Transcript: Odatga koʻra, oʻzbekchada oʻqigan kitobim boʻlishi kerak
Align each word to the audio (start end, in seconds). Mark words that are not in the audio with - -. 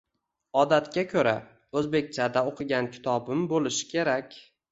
Odatga 0.61 1.03
koʻra, 1.09 1.33
oʻzbekchada 1.81 2.43
oʻqigan 2.53 2.89
kitobim 2.97 3.47
boʻlishi 3.55 3.87
kerak 3.95 4.35